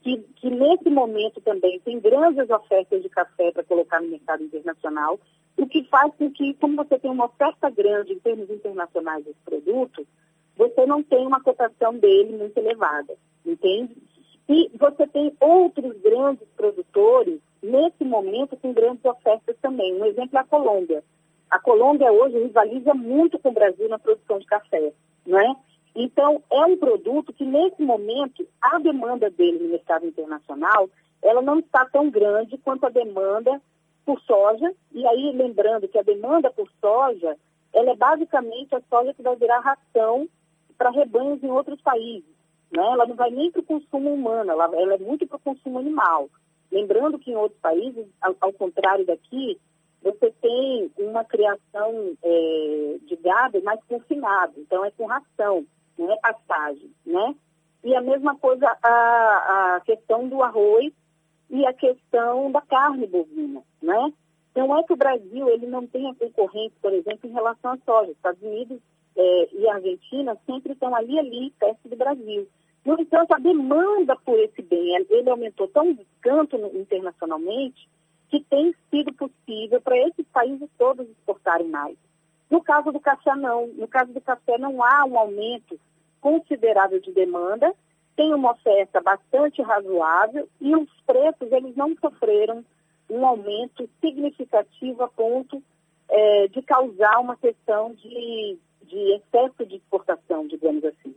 que, 0.05 0.17
que 0.35 0.51
nesse 0.51 0.88
momento 0.88 1.41
também 1.41 1.79
tem 1.79 2.00
grandes 2.00 2.47
ofertas 2.47 3.01
de 3.01 3.09
café 3.09 3.51
para 3.51 3.63
colocar 3.63 4.00
no 4.00 4.07
mercado 4.07 4.43
internacional, 4.43 5.19
o 5.57 5.65
que 5.65 5.83
faz 5.85 6.13
com 6.13 6.29
que, 6.29 6.53
como 6.53 6.75
você 6.75 7.00
tem 7.00 7.09
uma 7.09 7.25
oferta 7.25 7.71
grande 7.71 8.13
em 8.13 8.19
termos 8.19 8.47
internacionais 8.51 9.25
desse 9.25 9.39
produto, 9.43 10.05
você 10.55 10.85
não 10.85 11.01
tem 11.01 11.25
uma 11.25 11.41
cotação 11.41 11.97
dele 11.97 12.38
muito 12.38 12.55
elevada, 12.55 13.15
entende? 13.43 13.97
E 14.47 14.69
você 14.77 15.07
tem 15.07 15.35
outros 15.39 16.00
grandes 16.03 16.47
produtores, 16.55 17.39
nesse 17.63 18.05
momento, 18.05 18.55
com 18.57 18.74
grandes 18.74 19.03
ofertas 19.03 19.55
também. 19.59 20.00
Um 20.00 20.05
exemplo 20.05 20.38
é 20.38 20.41
a 20.41 20.45
Colômbia. 20.45 21.03
A 21.50 21.59
Colômbia 21.59 22.12
hoje 22.12 22.38
rivaliza 22.38 22.93
muito 22.93 23.39
com 23.39 23.50
o 23.50 23.53
Brasil 23.53 23.89
na 23.89 23.97
produção 23.97 24.38
de 24.38 24.45
café, 24.45 24.93
não 25.25 25.39
é? 25.39 25.55
Então, 25.95 26.43
é 26.51 26.65
um 26.65 26.77
produto 26.77 27.31
que, 27.31 27.45
nesse 27.45 27.81
momento, 27.81 28.45
a 28.61 28.77
demanda 28.79 29.29
dele 29.29 29.59
no 29.59 29.69
mercado 29.69 30.05
internacional, 30.05 30.89
ela 31.23 31.41
não 31.41 31.59
está 31.59 31.85
tão 31.85 32.09
grande 32.09 32.57
quanto 32.57 32.85
a 32.85 32.89
demanda 32.89 33.61
por 34.05 34.19
soja. 34.21 34.73
E 34.91 35.07
aí, 35.07 35.31
lembrando 35.33 35.87
que 35.87 35.97
a 35.97 36.03
demanda 36.03 36.51
por 36.51 36.69
soja, 36.81 37.37
ela 37.73 37.91
é 37.91 37.95
basicamente 37.95 38.75
a 38.75 38.81
soja 38.89 39.13
que 39.13 39.23
vai 39.23 39.37
virar 39.37 39.59
ração 39.59 40.27
para 40.77 40.89
rebanhos 40.89 41.41
em 41.41 41.49
outros 41.49 41.79
países. 41.81 42.35
Né? 42.69 42.83
Ela 42.83 43.05
não 43.05 43.15
vai 43.15 43.31
nem 43.31 43.49
para 43.49 43.61
o 43.61 43.65
consumo 43.65 44.13
humano, 44.13 44.51
ela, 44.51 44.65
ela 44.75 44.95
é 44.95 44.97
muito 44.97 45.25
para 45.25 45.37
o 45.37 45.39
consumo 45.39 45.79
animal. 45.79 46.29
Lembrando 46.69 47.17
que 47.17 47.31
em 47.31 47.35
outros 47.35 47.59
países, 47.61 48.05
ao, 48.21 48.35
ao 48.41 48.51
contrário 48.51 49.05
daqui, 49.05 49.57
você 50.03 50.29
tem 50.41 50.91
uma 50.97 51.23
criação 51.23 52.17
é, 52.21 52.95
de 53.07 53.15
gado 53.15 53.63
mais 53.63 53.79
confinado, 53.85 54.53
então 54.57 54.83
é 54.83 54.91
com 54.91 55.05
ração 55.05 55.65
não 55.97 56.11
é 56.11 56.17
pastagem, 56.17 56.91
né? 57.05 57.35
E 57.83 57.95
a 57.95 58.01
mesma 58.01 58.35
coisa 58.37 58.67
a, 58.81 59.75
a 59.75 59.81
questão 59.81 60.27
do 60.27 60.41
arroz 60.41 60.91
e 61.49 61.65
a 61.65 61.73
questão 61.73 62.51
da 62.51 62.61
carne 62.61 63.07
bovina, 63.07 63.61
né? 63.81 64.13
Não 64.55 64.77
é 64.77 64.83
que 64.83 64.93
o 64.93 64.97
Brasil 64.97 65.49
ele 65.49 65.67
não 65.67 65.85
tenha 65.85 66.15
concorrência, 66.15 66.77
por 66.81 66.93
exemplo, 66.93 67.29
em 67.29 67.33
relação 67.33 67.73
à 67.73 67.77
soja. 67.85 68.11
Estados 68.11 68.41
Unidos 68.41 68.79
é, 69.15 69.49
e 69.53 69.69
Argentina 69.69 70.37
sempre 70.45 70.73
estão 70.73 70.95
ali, 70.95 71.19
ali, 71.19 71.51
perto 71.59 71.89
do 71.89 71.95
Brasil. 71.95 72.47
No 72.85 72.99
entanto, 72.99 73.33
a 73.33 73.39
demanda 73.39 74.15
por 74.23 74.39
esse 74.39 74.61
bem, 74.61 74.95
ele 75.09 75.29
aumentou 75.29 75.67
tão 75.67 75.97
tanto 76.21 76.55
internacionalmente 76.77 77.89
que 78.29 78.39
tem 78.41 78.73
sido 78.89 79.13
possível 79.13 79.81
para 79.81 79.97
esses 80.07 80.25
países 80.27 80.69
todos 80.77 81.07
exportarem 81.09 81.67
mais. 81.67 81.97
No 82.49 82.61
caso 82.61 82.91
do 82.91 82.99
café, 82.99 83.35
não. 83.35 83.67
No 83.67 83.87
caso 83.87 84.13
do 84.13 84.21
café, 84.21 84.57
não 84.57 84.83
há 84.83 85.05
um 85.05 85.17
aumento 85.17 85.79
considerável 86.21 86.99
de 86.99 87.11
demanda, 87.11 87.73
tem 88.15 88.33
uma 88.33 88.51
oferta 88.53 89.01
bastante 89.01 89.61
razoável 89.61 90.47
e 90.59 90.75
os 90.75 90.89
preços 91.05 91.51
eles 91.51 91.75
não 91.75 91.95
sofreram 91.97 92.63
um 93.09 93.25
aumento 93.25 93.87
significativo 93.99 95.03
a 95.03 95.07
ponto 95.07 95.61
é, 96.09 96.47
de 96.47 96.61
causar 96.61 97.19
uma 97.19 97.35
questão 97.35 97.93
de, 97.93 98.57
de 98.83 98.97
excesso 99.15 99.65
de 99.65 99.75
exportação, 99.75 100.47
digamos 100.47 100.83
assim. 100.83 101.15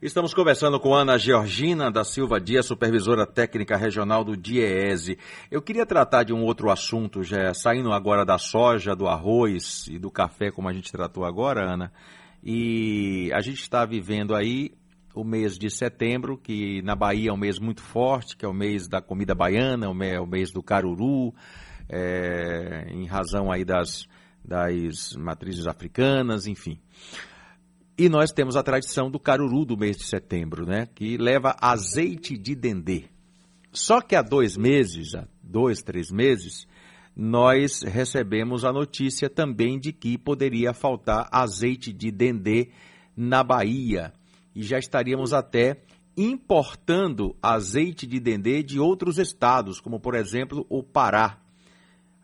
Estamos 0.00 0.32
conversando 0.32 0.78
com 0.78 0.94
Ana 0.94 1.18
Georgina 1.18 1.90
da 1.90 2.04
Silva 2.04 2.40
Dias, 2.40 2.66
supervisora 2.66 3.26
técnica 3.26 3.76
regional 3.76 4.22
do 4.22 4.36
DIEESE. 4.36 5.18
Eu 5.50 5.60
queria 5.60 5.84
tratar 5.84 6.22
de 6.22 6.32
um 6.32 6.44
outro 6.44 6.70
assunto, 6.70 7.24
já 7.24 7.52
saindo 7.52 7.92
agora 7.92 8.24
da 8.24 8.38
soja, 8.38 8.94
do 8.94 9.08
arroz 9.08 9.88
e 9.88 9.98
do 9.98 10.08
café, 10.08 10.52
como 10.52 10.68
a 10.68 10.72
gente 10.72 10.92
tratou 10.92 11.24
agora, 11.24 11.68
Ana. 11.68 11.92
E 12.44 13.28
a 13.34 13.40
gente 13.40 13.60
está 13.60 13.84
vivendo 13.84 14.36
aí 14.36 14.70
o 15.12 15.24
mês 15.24 15.58
de 15.58 15.68
setembro, 15.68 16.38
que 16.38 16.80
na 16.82 16.94
Bahia 16.94 17.30
é 17.30 17.32
um 17.32 17.36
mês 17.36 17.58
muito 17.58 17.82
forte, 17.82 18.36
que 18.36 18.44
é 18.44 18.48
o 18.48 18.54
mês 18.54 18.86
da 18.86 19.02
comida 19.02 19.34
baiana, 19.34 19.86
é 19.86 20.20
o 20.20 20.26
mês 20.28 20.52
do 20.52 20.62
caruru, 20.62 21.34
é, 21.88 22.86
em 22.88 23.04
razão 23.04 23.50
aí 23.50 23.64
das, 23.64 24.06
das 24.44 25.16
matrizes 25.16 25.66
africanas, 25.66 26.46
enfim. 26.46 26.78
E 27.98 28.08
nós 28.08 28.30
temos 28.30 28.54
a 28.54 28.62
tradição 28.62 29.10
do 29.10 29.18
caruru 29.18 29.64
do 29.64 29.76
mês 29.76 29.96
de 29.96 30.04
setembro, 30.04 30.64
né? 30.64 30.86
Que 30.94 31.16
leva 31.16 31.56
azeite 31.60 32.38
de 32.38 32.54
dendê. 32.54 33.06
Só 33.72 34.00
que 34.00 34.14
há 34.14 34.22
dois 34.22 34.56
meses, 34.56 35.16
há 35.16 35.26
dois, 35.42 35.82
três 35.82 36.08
meses, 36.08 36.68
nós 37.16 37.82
recebemos 37.82 38.64
a 38.64 38.72
notícia 38.72 39.28
também 39.28 39.80
de 39.80 39.92
que 39.92 40.16
poderia 40.16 40.72
faltar 40.72 41.28
azeite 41.32 41.92
de 41.92 42.12
dendê 42.12 42.68
na 43.16 43.42
Bahia. 43.42 44.12
E 44.54 44.62
já 44.62 44.78
estaríamos 44.78 45.32
até 45.32 45.82
importando 46.16 47.34
azeite 47.42 48.06
de 48.06 48.20
dendê 48.20 48.62
de 48.62 48.78
outros 48.78 49.18
estados, 49.18 49.80
como 49.80 49.98
por 49.98 50.14
exemplo 50.14 50.64
o 50.68 50.84
Pará. 50.84 51.40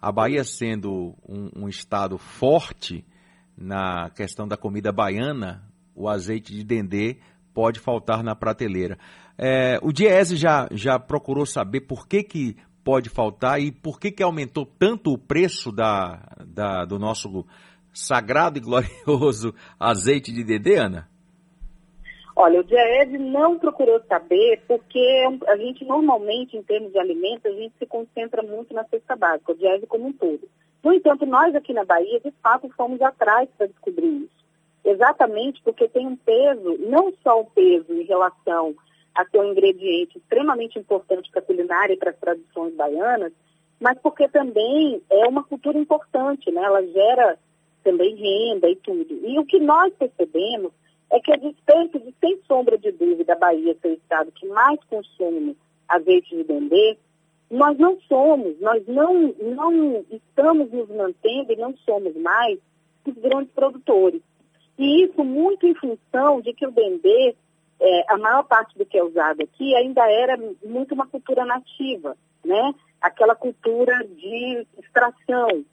A 0.00 0.12
Bahia 0.12 0.44
sendo 0.44 1.16
um, 1.28 1.64
um 1.64 1.68
estado 1.68 2.16
forte 2.16 3.04
na 3.56 4.10
questão 4.10 4.46
da 4.46 4.56
comida 4.56 4.92
baiana, 4.92 5.62
o 5.94 6.08
azeite 6.08 6.52
de 6.52 6.64
dendê 6.64 7.18
pode 7.52 7.78
faltar 7.78 8.22
na 8.22 8.34
prateleira. 8.34 8.98
É, 9.38 9.78
o 9.82 9.92
Diese 9.92 10.36
já, 10.36 10.68
já 10.72 10.98
procurou 10.98 11.46
saber 11.46 11.82
por 11.82 12.06
que, 12.06 12.22
que 12.22 12.56
pode 12.84 13.08
faltar 13.08 13.60
e 13.60 13.72
por 13.72 13.98
que, 13.98 14.10
que 14.10 14.22
aumentou 14.22 14.66
tanto 14.66 15.12
o 15.12 15.18
preço 15.18 15.72
da, 15.72 16.20
da, 16.46 16.84
do 16.84 16.98
nosso 16.98 17.46
sagrado 17.92 18.58
e 18.58 18.60
glorioso 18.60 19.54
azeite 19.78 20.32
de 20.32 20.44
dendê, 20.44 20.76
Ana? 20.76 21.08
Olha, 22.36 22.60
o 22.60 22.64
Diese 22.64 23.16
não 23.16 23.58
procurou 23.58 24.00
saber 24.08 24.60
porque 24.66 25.24
a 25.46 25.56
gente 25.56 25.84
normalmente, 25.84 26.56
em 26.56 26.62
termos 26.64 26.92
de 26.92 26.98
alimentos, 26.98 27.46
a 27.46 27.54
gente 27.54 27.74
se 27.78 27.86
concentra 27.86 28.42
muito 28.42 28.74
na 28.74 28.84
cesta 28.84 29.14
básica, 29.14 29.52
o 29.52 29.54
Diese 29.54 29.86
como 29.86 30.08
um 30.08 30.12
todo. 30.12 30.48
No 30.84 30.92
entanto, 30.92 31.24
nós 31.24 31.54
aqui 31.54 31.72
na 31.72 31.84
Bahia, 31.84 32.20
de 32.20 32.30
fato, 32.42 32.68
fomos 32.76 33.00
atrás 33.00 33.48
para 33.56 33.66
descobrir 33.66 34.24
isso. 34.24 34.44
Exatamente 34.84 35.62
porque 35.62 35.88
tem 35.88 36.06
um 36.06 36.14
peso, 36.14 36.76
não 36.86 37.10
só 37.22 37.40
o 37.40 37.46
peso 37.46 37.90
em 37.90 38.04
relação 38.04 38.74
a 39.14 39.24
ser 39.24 39.38
um 39.38 39.52
ingrediente 39.52 40.18
extremamente 40.18 40.78
importante 40.78 41.30
para 41.30 41.40
a 41.40 41.44
culinária 41.44 41.94
e 41.94 41.96
para 41.96 42.10
as 42.10 42.18
tradições 42.18 42.74
baianas, 42.74 43.32
mas 43.80 43.98
porque 44.00 44.28
também 44.28 45.00
é 45.08 45.26
uma 45.26 45.42
cultura 45.42 45.78
importante, 45.78 46.50
né? 46.50 46.62
Ela 46.62 46.86
gera 46.86 47.38
também 47.82 48.14
renda 48.14 48.68
e 48.68 48.76
tudo. 48.76 49.20
E 49.26 49.38
o 49.38 49.46
que 49.46 49.58
nós 49.58 49.92
percebemos 49.94 50.70
é 51.10 51.18
que 51.20 51.32
a 51.32 51.36
despeito 51.36 51.98
de, 51.98 52.14
sem 52.20 52.40
sombra 52.46 52.76
de 52.76 52.92
dúvida, 52.92 53.32
a 53.32 53.38
Bahia 53.38 53.76
ser 53.80 53.88
o 53.88 53.94
estado 53.94 54.32
que 54.32 54.46
mais 54.48 54.78
consome 54.84 55.56
azeite 55.88 56.36
de 56.36 56.44
dendê, 56.44 56.98
nós 57.54 57.78
não 57.78 57.98
somos, 58.08 58.58
nós 58.60 58.84
não, 58.86 59.32
não 59.40 60.04
estamos 60.10 60.70
nos 60.72 60.88
mantendo 60.88 61.52
e 61.52 61.56
não 61.56 61.74
somos 61.78 62.14
mais 62.16 62.58
os 63.06 63.14
grandes 63.14 63.52
produtores. 63.52 64.20
E 64.76 65.04
isso 65.04 65.22
muito 65.22 65.66
em 65.66 65.74
função 65.74 66.40
de 66.40 66.52
que 66.52 66.66
o 66.66 66.72
dendê, 66.72 67.34
é, 67.80 68.12
a 68.12 68.18
maior 68.18 68.42
parte 68.44 68.76
do 68.76 68.84
que 68.84 68.98
é 68.98 69.04
usado 69.04 69.42
aqui, 69.42 69.74
ainda 69.76 70.02
era 70.10 70.36
muito 70.64 70.94
uma 70.94 71.06
cultura 71.06 71.44
nativa, 71.44 72.16
né? 72.44 72.74
Aquela 73.00 73.36
cultura 73.36 74.04
de 74.04 74.66
extração. 74.78 75.64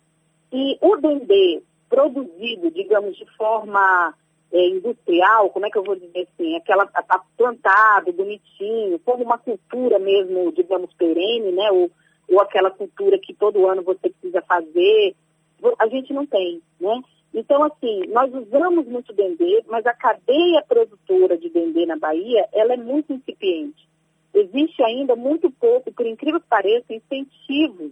E 0.54 0.78
o 0.82 0.98
dendê 0.98 1.64
produzido, 1.90 2.70
digamos, 2.70 3.18
de 3.18 3.26
forma 3.36 4.14
é, 4.52 4.68
industrial, 4.68 5.50
como 5.50 5.66
é 5.66 5.70
que 5.70 5.78
eu 5.78 5.84
vou 5.84 5.96
dizer 5.96 6.28
assim, 6.34 6.56
aquela 6.56 6.86
tá 6.86 7.24
plantado, 7.38 8.12
bonitinho, 8.14 9.00
como 9.00 9.24
uma 9.24 9.38
cultura 9.38 9.98
mesmo, 10.00 10.52
digamos, 10.52 10.94
perene, 10.94 11.52
né? 11.52 11.72
Ou, 11.72 11.90
ou 12.30 12.42
aquela 12.42 12.72
cultura 12.72 13.18
que 13.18 13.34
todo 13.34 13.68
ano 13.68 13.82
você 13.84 14.10
precisa 14.10 14.42
fazer, 14.42 15.16
a 15.80 15.88
gente 15.88 16.14
não 16.14 16.26
tem, 16.26 16.62
né? 16.80 17.02
Então, 17.34 17.64
assim, 17.64 18.08
nós 18.08 18.34
usamos 18.34 18.86
muito 18.88 19.14
dendê, 19.14 19.64
mas 19.68 19.86
a 19.86 19.94
cadeia 19.94 20.64
produtora 20.68 21.38
de 21.38 21.50
dendê 21.50 21.86
na 21.86 21.98
Bahia, 21.98 22.46
ela 22.52 22.74
é 22.74 22.78
muito 22.78 23.14
incipiente. 23.14 23.88
Existe 24.34 24.84
ainda 24.84 25.16
muito 25.16 25.50
pouco, 25.50 25.94
por 25.94 26.06
incrível 26.06 26.42
que 26.42 26.48
pareça, 26.48 26.94
incentivo 26.94 27.92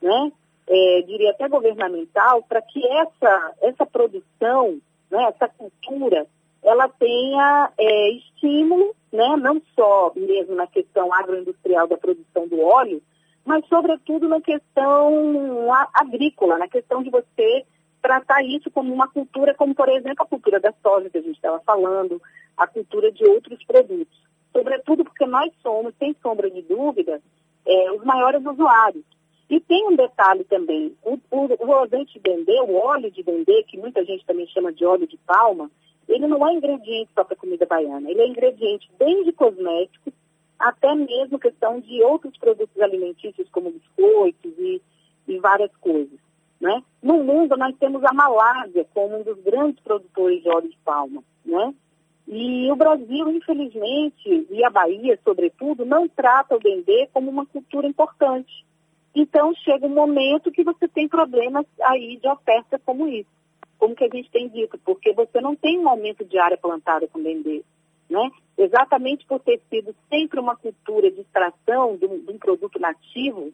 né, 0.00 0.32
é, 0.66 1.02
diria 1.02 1.30
até 1.30 1.48
governamental, 1.48 2.42
para 2.44 2.62
que 2.62 2.84
essa, 2.86 3.54
essa 3.60 3.86
produção, 3.86 4.80
né, 5.10 5.24
essa 5.24 5.48
cultura, 5.48 6.26
ela 6.62 6.88
tenha 6.88 7.72
é, 7.78 8.10
estímulo, 8.12 8.94
né, 9.12 9.36
não 9.36 9.60
só 9.74 10.12
mesmo 10.14 10.54
na 10.54 10.66
questão 10.66 11.12
agroindustrial 11.12 11.86
da 11.88 11.96
produção 11.96 12.46
do 12.46 12.60
óleo, 12.60 13.02
mas 13.44 13.66
sobretudo 13.66 14.28
na 14.28 14.40
questão 14.40 15.68
agrícola, 15.94 16.58
na 16.58 16.68
questão 16.68 17.02
de 17.02 17.10
você 17.10 17.64
tratar 18.00 18.42
isso 18.42 18.70
como 18.70 18.92
uma 18.92 19.08
cultura, 19.08 19.54
como 19.54 19.74
por 19.74 19.88
exemplo 19.88 20.22
a 20.22 20.26
cultura 20.26 20.60
da 20.60 20.72
soja 20.82 21.10
que 21.10 21.18
a 21.18 21.22
gente 21.22 21.36
estava 21.36 21.60
falando, 21.60 22.20
a 22.56 22.66
cultura 22.66 23.10
de 23.10 23.24
outros 23.24 23.62
produtos. 23.64 24.20
Sobretudo 24.52 25.04
porque 25.04 25.26
nós 25.26 25.52
somos, 25.62 25.94
sem 25.98 26.14
sombra 26.22 26.50
de 26.50 26.62
dúvida, 26.62 27.20
é, 27.66 27.92
os 27.92 28.04
maiores 28.04 28.44
usuários. 28.44 29.04
E 29.50 29.58
tem 29.58 29.88
um 29.88 29.96
detalhe 29.96 30.44
também, 30.44 30.96
o, 31.02 31.18
o, 31.28 31.66
o 31.66 31.74
azeite 31.78 32.14
de 32.14 32.20
dendê, 32.20 32.60
o 32.60 32.76
óleo 32.76 33.10
de 33.10 33.20
dendê, 33.20 33.64
que 33.64 33.76
muita 33.76 34.04
gente 34.04 34.24
também 34.24 34.46
chama 34.46 34.72
de 34.72 34.84
óleo 34.84 35.08
de 35.08 35.16
palma, 35.26 35.68
ele 36.08 36.28
não 36.28 36.48
é 36.48 36.54
ingrediente 36.54 37.10
só 37.12 37.24
para 37.24 37.36
comida 37.36 37.66
baiana, 37.66 38.08
ele 38.08 38.20
é 38.20 38.28
ingrediente 38.28 38.88
desde 38.96 39.32
cosméticos 39.32 40.12
até 40.56 40.94
mesmo 40.94 41.38
questão 41.38 41.80
de 41.80 42.02
outros 42.02 42.36
produtos 42.36 42.80
alimentícios 42.80 43.48
como 43.50 43.72
biscoitos 43.72 44.52
e, 44.58 44.80
e 45.26 45.38
várias 45.38 45.74
coisas. 45.76 46.18
Né? 46.60 46.82
No 47.02 47.24
mundo, 47.24 47.56
nós 47.56 47.74
temos 47.78 48.04
a 48.04 48.12
Malásia 48.12 48.86
como 48.92 49.18
um 49.18 49.22
dos 49.22 49.40
grandes 49.42 49.82
produtores 49.82 50.42
de 50.42 50.48
óleo 50.48 50.68
de 50.68 50.76
palma. 50.84 51.24
Né? 51.44 51.74
E 52.28 52.70
o 52.70 52.76
Brasil, 52.76 53.30
infelizmente, 53.30 54.46
e 54.50 54.62
a 54.62 54.70
Bahia, 54.70 55.18
sobretudo, 55.24 55.86
não 55.86 56.06
trata 56.06 56.54
o 56.54 56.60
dendê 56.60 57.08
como 57.12 57.30
uma 57.30 57.46
cultura 57.46 57.88
importante. 57.88 58.64
Então, 59.14 59.54
chega 59.54 59.86
um 59.86 59.94
momento 59.94 60.52
que 60.52 60.62
você 60.62 60.86
tem 60.88 61.08
problemas 61.08 61.66
aí 61.82 62.16
de 62.16 62.28
oferta 62.28 62.78
como 62.84 63.08
isso. 63.08 63.30
Como 63.78 63.94
que 63.94 64.04
a 64.04 64.08
gente 64.08 64.30
tem 64.30 64.48
dito, 64.48 64.78
porque 64.84 65.12
você 65.12 65.40
não 65.40 65.56
tem 65.56 65.78
um 65.78 65.88
aumento 65.88 66.24
de 66.24 66.38
área 66.38 66.56
plantada 66.56 67.08
com 67.08 67.22
dendê. 67.22 67.62
Né? 68.08 68.30
Exatamente 68.58 69.24
por 69.26 69.40
ter 69.40 69.60
sido 69.70 69.94
sempre 70.08 70.38
uma 70.38 70.56
cultura 70.56 71.10
de 71.10 71.20
extração 71.20 71.96
de 71.96 72.06
um, 72.06 72.18
de 72.18 72.32
um 72.32 72.38
produto 72.38 72.78
nativo, 72.78 73.52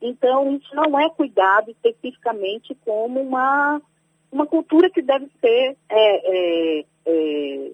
então, 0.00 0.56
isso 0.56 0.74
não 0.74 0.98
é 0.98 1.08
cuidado 1.10 1.70
especificamente 1.70 2.74
como 2.84 3.20
uma, 3.20 3.80
uma 4.30 4.46
cultura 4.46 4.90
que 4.90 5.00
deve 5.00 5.28
ser 5.40 5.76
é, 5.88 6.78
é, 6.78 6.84
é, 7.06 7.72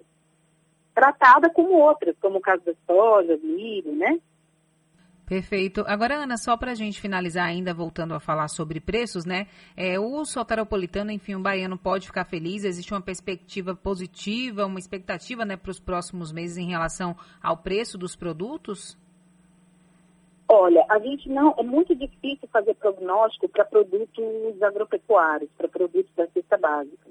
tratada 0.95 1.49
como 1.49 1.73
outras, 1.73 2.15
como 2.21 2.37
o 2.37 2.41
caso 2.41 2.63
da 2.63 2.73
soja, 2.85 3.37
do 3.37 3.47
milho, 3.47 3.93
né? 3.93 4.19
Perfeito. 5.33 5.83
Agora, 5.87 6.13
Ana, 6.13 6.37
só 6.37 6.55
para 6.55 6.73
a 6.73 6.75
gente 6.75 7.01
finalizar 7.01 7.47
ainda, 7.47 7.73
voltando 7.73 8.13
a 8.13 8.19
falar 8.19 8.47
sobre 8.47 8.79
preços, 8.79 9.25
né? 9.25 9.47
É, 9.75 9.99
o 9.99 10.23
soteropolitano, 10.25 11.09
enfim, 11.09 11.33
o 11.33 11.39
baiano 11.39 11.75
pode 11.75 12.05
ficar 12.05 12.23
feliz, 12.23 12.63
existe 12.63 12.93
uma 12.93 13.01
perspectiva 13.01 13.73
positiva, 13.73 14.67
uma 14.67 14.77
expectativa 14.77 15.43
né, 15.43 15.57
para 15.57 15.71
os 15.71 15.79
próximos 15.79 16.31
meses 16.31 16.57
em 16.57 16.69
relação 16.69 17.15
ao 17.41 17.57
preço 17.57 17.97
dos 17.97 18.15
produtos? 18.15 18.95
Olha, 20.47 20.85
a 20.87 20.99
gente 20.99 21.27
não. 21.27 21.55
É 21.57 21.63
muito 21.63 21.95
difícil 21.95 22.47
fazer 22.49 22.75
prognóstico 22.75 23.49
para 23.49 23.65
produtos 23.65 24.61
agropecuários, 24.61 25.49
para 25.57 25.67
produtos 25.67 26.13
da 26.15 26.27
cesta 26.27 26.57
básica. 26.57 27.09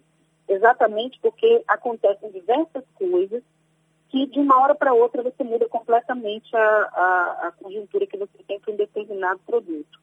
Exatamente 0.48 1.18
porque 1.20 1.64
acontecem 1.66 2.30
diversas 2.30 2.84
coisas 2.94 3.42
que 4.12 4.26
de 4.26 4.38
uma 4.38 4.60
hora 4.60 4.74
para 4.74 4.92
outra 4.92 5.22
você 5.22 5.42
muda 5.42 5.66
completamente 5.70 6.54
a, 6.54 6.60
a, 6.60 7.48
a, 7.48 7.52
conjuntura 7.52 8.06
que 8.06 8.18
você 8.18 8.42
tem 8.46 8.60
para 8.60 8.74
um 8.74 8.76
determinado 8.76 9.40
produto. 9.46 9.98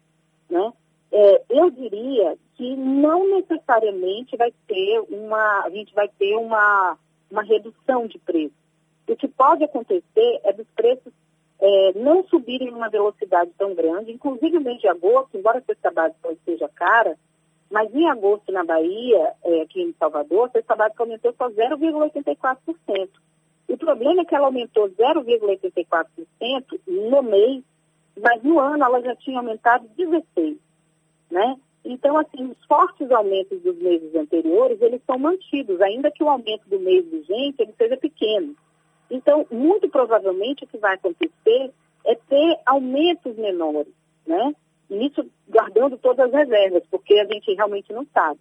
Né? 0.49 0.73
É, 1.11 1.43
eu 1.47 1.69
diria 1.69 2.35
que 2.55 2.75
não 2.75 3.29
necessariamente 3.35 4.35
vai 4.35 4.51
ter 4.67 4.99
uma, 5.11 5.63
a 5.63 5.69
gente 5.69 5.93
vai 5.93 6.07
ter 6.07 6.35
uma, 6.37 6.97
uma 7.29 7.43
redução 7.43 8.07
de 8.07 8.17
preço. 8.17 8.55
O 9.07 9.15
que 9.15 9.27
pode 9.27 9.63
acontecer 9.63 10.41
é 10.43 10.53
dos 10.53 10.67
preços 10.75 11.13
é, 11.61 11.93
não 11.93 12.23
subirem 12.23 12.71
numa 12.71 12.89
velocidade 12.89 13.51
tão 13.59 13.75
grande, 13.75 14.11
inclusive 14.11 14.57
no 14.57 14.61
mês 14.61 14.81
de 14.81 14.87
agosto, 14.87 15.37
embora 15.37 15.59
a 15.59 15.61
cesta 15.61 15.91
básica 15.91 16.35
seja 16.45 16.67
cara, 16.69 17.15
mas 17.69 17.93
em 17.93 18.09
agosto 18.09 18.51
na 18.51 18.63
Bahia, 18.63 19.33
é, 19.43 19.61
aqui 19.61 19.83
em 19.83 19.93
Salvador, 19.99 20.47
a 20.47 20.51
cesta 20.51 20.75
básica 20.75 21.03
aumentou 21.03 21.31
só 21.37 21.47
0,84%. 21.47 23.09
O 23.69 23.77
problema 23.77 24.21
é 24.21 24.25
que 24.25 24.35
ela 24.35 24.47
aumentou 24.47 24.89
0,84% 24.89 26.79
no 26.87 27.21
mês, 27.21 27.63
mas 28.19 28.41
no 28.41 28.59
ano 28.59 28.83
ela 28.83 28.99
já 29.01 29.15
tinha 29.15 29.37
aumentado 29.37 29.87
16%. 29.95 30.57
Né? 31.29 31.55
Então, 31.85 32.17
assim, 32.17 32.45
os 32.45 32.65
fortes 32.65 33.09
aumentos 33.11 33.61
dos 33.61 33.77
meses 33.77 34.13
anteriores, 34.15 34.81
eles 34.81 35.01
são 35.05 35.19
mantidos, 35.19 35.79
ainda 35.81 36.11
que 36.11 36.23
o 36.23 36.29
aumento 36.29 36.67
do 36.67 36.79
mês 36.79 37.05
vigente 37.05 37.61
ele 37.61 37.73
seja 37.77 37.95
pequeno. 37.95 38.55
Então, 39.09 39.45
muito 39.51 39.87
provavelmente 39.87 40.63
o 40.63 40.67
que 40.67 40.77
vai 40.79 40.95
acontecer 40.95 41.71
é 42.05 42.15
ter 42.15 42.59
aumentos 42.65 43.35
menores, 43.37 43.93
né? 44.25 44.53
E 44.89 45.05
isso 45.05 45.23
guardando 45.47 45.95
todas 45.97 46.25
as 46.25 46.33
reservas, 46.33 46.83
porque 46.89 47.13
a 47.19 47.25
gente 47.25 47.53
realmente 47.53 47.93
não 47.93 48.05
sabe. 48.11 48.39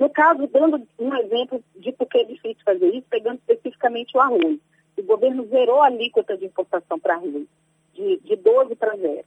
No 0.00 0.08
caso, 0.08 0.46
dando 0.46 0.82
um 0.98 1.14
exemplo 1.14 1.62
de 1.76 1.92
por 1.92 2.08
que 2.08 2.20
é 2.20 2.24
difícil 2.24 2.64
fazer 2.64 2.88
isso, 2.88 3.06
pegando 3.10 3.36
especificamente 3.36 4.16
o 4.16 4.20
arroz. 4.20 4.58
O 4.96 5.02
governo 5.02 5.44
zerou 5.44 5.82
a 5.82 5.86
alíquota 5.86 6.38
de 6.38 6.46
importação 6.46 6.98
para 6.98 7.16
arroz, 7.16 7.46
de, 7.92 8.16
de 8.16 8.36
12 8.36 8.76
para 8.76 8.96
0. 8.96 9.22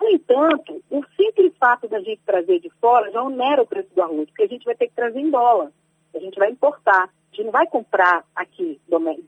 No 0.00 0.08
entanto, 0.08 0.82
o 0.90 1.04
simples 1.14 1.52
fato 1.58 1.86
da 1.86 2.00
gente 2.00 2.22
trazer 2.24 2.60
de 2.60 2.70
fora 2.80 3.10
já 3.10 3.22
onera 3.22 3.60
o 3.60 3.66
preço 3.66 3.94
do 3.94 4.00
arroz, 4.00 4.26
porque 4.30 4.44
a 4.44 4.48
gente 4.48 4.64
vai 4.64 4.74
ter 4.74 4.88
que 4.88 4.94
trazer 4.94 5.20
em 5.20 5.30
dólar, 5.30 5.70
a 6.14 6.18
gente 6.18 6.38
vai 6.38 6.50
importar, 6.50 7.04
a 7.04 7.36
gente 7.36 7.44
não 7.44 7.52
vai 7.52 7.66
comprar 7.66 8.24
aqui 8.34 8.80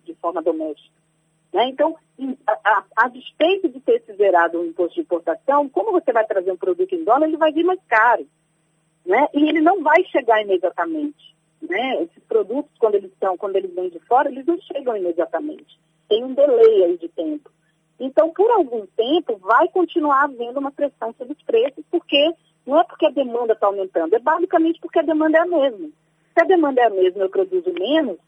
de 0.07 0.15
forma 0.15 0.41
doméstica. 0.41 0.97
Né? 1.53 1.67
Então, 1.69 1.95
a, 2.47 2.53
a, 2.65 2.85
a 2.97 3.09
despeito 3.09 3.69
de 3.69 3.79
ter 3.81 4.03
se 4.07 4.15
zerado 4.15 4.59
o 4.59 4.65
imposto 4.65 4.95
de 4.95 5.03
importação, 5.03 5.69
como 5.69 5.93
você 5.93 6.15
vai 6.15 6.25
trazer 6.25 6.51
um 6.51 6.57
produto 6.57 6.95
em 6.95 7.05
dólar, 7.05 7.27
ele 7.27 7.37
vai 7.37 7.53
vir 7.53 7.65
mais 7.65 7.81
caro 7.87 8.27
né? 9.05 9.27
E 9.35 9.49
ele 9.49 9.61
não 9.61 9.83
vai 9.83 10.03
chegar 10.05 10.43
imediatamente, 10.43 11.35
né? 11.61 12.03
Esses 12.03 12.23
produtos, 12.25 12.71
quando 12.79 12.95
eles 12.95 13.11
estão, 13.13 13.37
quando 13.37 13.57
eles 13.57 13.75
vêm 13.75 13.89
de 13.89 13.99
fora, 14.01 14.31
eles 14.31 14.47
não 14.47 14.61
chegam 14.61 14.97
imediatamente. 14.97 15.79
Tem 16.09 16.25
um 16.25 16.35
delay 16.35 16.85
aí 16.85 16.99
de 16.99 17.09
tempo. 17.09 17.51
Então, 17.99 18.31
por 18.31 18.51
algum 18.51 18.87
tempo, 18.97 19.37
vai 19.39 19.69
continuar 19.69 20.25
havendo 20.25 20.59
uma 20.59 20.73
pressão 20.73 21.15
sobre 21.17 21.35
os 21.35 21.43
preços, 21.43 21.85
porque 21.91 22.35
não 22.67 22.81
é 22.81 22.85
porque 22.85 23.07
a 23.07 23.11
demanda 23.11 23.53
está 23.53 23.67
aumentando, 23.67 24.15
é 24.15 24.19
basicamente 24.19 24.81
porque 24.81 24.99
a 24.99 25.03
demanda 25.03 25.39
é 25.39 25.41
a 25.41 25.47
mesma. 25.47 25.89
Se 26.35 26.41
a 26.41 26.45
demanda 26.45 26.81
é 26.81 26.87
a 26.87 26.91
mesma, 26.91 27.23
eu 27.23 27.31
produzo 27.31 27.73
menos, 27.73 28.19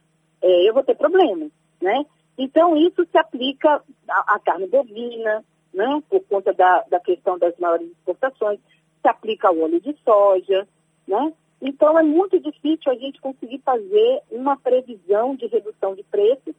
é, 0.42 0.68
eu 0.68 0.74
vou 0.74 0.84
ter 0.84 0.94
problemas, 0.96 1.50
né? 1.80 2.04
Então, 2.36 2.76
isso 2.76 3.06
se 3.10 3.16
aplica 3.16 3.82
à, 4.08 4.38
carne 4.40 4.66
bovina, 4.66 5.44
né? 5.72 6.02
Por 6.08 6.20
conta 6.28 6.52
da, 6.52 6.84
da 6.90 7.00
questão 7.00 7.38
das 7.38 7.56
maiores 7.58 7.90
exportações 7.90 8.60
se 9.04 9.08
aplica 9.08 9.52
óleo 9.52 9.78
de 9.80 9.94
soja, 10.02 10.66
né? 11.06 11.32
Então 11.60 11.98
é 11.98 12.02
muito 12.02 12.40
difícil 12.40 12.90
a 12.90 12.94
gente 12.94 13.20
conseguir 13.20 13.58
fazer 13.58 14.22
uma 14.30 14.56
previsão 14.56 15.36
de 15.36 15.46
redução 15.46 15.94
de 15.94 16.02
preços, 16.04 16.54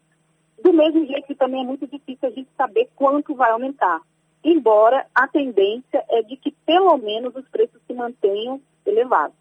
do 0.64 0.72
mesmo 0.72 1.06
jeito 1.08 1.26
que 1.26 1.36
também 1.36 1.62
é 1.62 1.66
muito 1.66 1.88
difícil 1.88 2.30
a 2.30 2.32
gente 2.32 2.50
saber 2.56 2.88
quanto 2.96 3.36
vai 3.36 3.52
aumentar. 3.52 4.00
Embora 4.44 5.08
a 5.14 5.28
tendência 5.28 6.06
é 6.08 6.22
de 6.22 6.38
que 6.38 6.52
pelo 6.66 6.98
menos 6.98 7.36
os 7.36 7.48
preços 7.50 7.82
se 7.88 7.94
mantenham 7.94 8.62
elevados. 8.86 9.36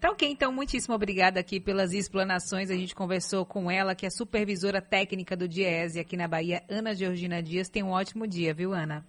Tá 0.00 0.10
ok, 0.10 0.26
então 0.26 0.50
muitíssimo 0.50 0.94
obrigada 0.94 1.38
aqui 1.38 1.60
pelas 1.60 1.92
explanações. 1.92 2.70
A 2.70 2.74
gente 2.74 2.94
conversou 2.94 3.44
com 3.44 3.70
ela, 3.70 3.94
que 3.94 4.06
é 4.06 4.10
supervisora 4.10 4.80
técnica 4.80 5.36
do 5.36 5.46
DIESE 5.46 6.00
aqui 6.00 6.16
na 6.16 6.26
Bahia, 6.26 6.62
Ana 6.70 6.94
Georgina 6.94 7.42
Dias. 7.42 7.68
Tem 7.68 7.82
um 7.82 7.90
ótimo 7.90 8.26
dia, 8.26 8.54
viu, 8.54 8.72
Ana? 8.72 9.04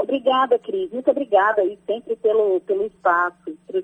Obrigada, 0.00 0.58
Cris. 0.58 0.90
Muito 0.90 1.10
obrigada 1.10 1.62
e 1.62 1.78
sempre 1.86 2.16
pelo, 2.16 2.60
pelo 2.62 2.86
espaço. 2.86 3.56
Para 3.66 3.80